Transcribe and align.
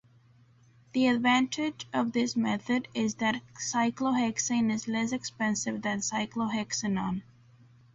The 0.93 1.05
advantage 1.05 1.87
of 1.93 2.11
this 2.11 2.35
method 2.35 2.87
is 2.95 3.13
that 3.17 3.43
cyclohexane 3.59 4.71
is 4.73 4.87
less 4.87 5.11
expensive 5.11 5.83
than 5.83 5.99
cyclohexanone. 5.99 7.21